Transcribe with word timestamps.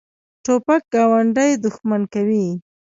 توپک 0.45 0.83
ګاونډي 0.93 1.51
دښمن 1.63 2.01
کوي. 2.13 2.45